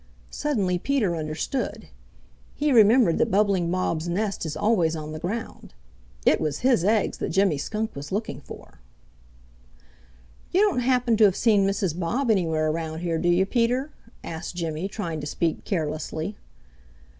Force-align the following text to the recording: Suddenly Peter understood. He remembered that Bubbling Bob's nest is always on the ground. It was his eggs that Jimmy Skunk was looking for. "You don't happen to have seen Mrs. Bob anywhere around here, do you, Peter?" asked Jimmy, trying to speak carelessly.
Suddenly 0.31 0.79
Peter 0.79 1.15
understood. 1.15 1.89
He 2.55 2.71
remembered 2.71 3.19
that 3.19 3.29
Bubbling 3.29 3.69
Bob's 3.69 4.09
nest 4.09 4.47
is 4.47 4.57
always 4.57 4.95
on 4.95 5.11
the 5.11 5.19
ground. 5.19 5.75
It 6.25 6.41
was 6.41 6.61
his 6.61 6.83
eggs 6.83 7.19
that 7.19 7.29
Jimmy 7.29 7.59
Skunk 7.59 7.95
was 7.95 8.11
looking 8.11 8.41
for. 8.41 8.79
"You 10.51 10.61
don't 10.61 10.79
happen 10.79 11.17
to 11.17 11.25
have 11.25 11.35
seen 11.35 11.67
Mrs. 11.67 11.99
Bob 11.99 12.31
anywhere 12.31 12.71
around 12.71 13.01
here, 13.01 13.19
do 13.19 13.29
you, 13.29 13.45
Peter?" 13.45 13.91
asked 14.23 14.55
Jimmy, 14.55 14.87
trying 14.87 15.21
to 15.21 15.27
speak 15.27 15.65
carelessly. 15.65 16.35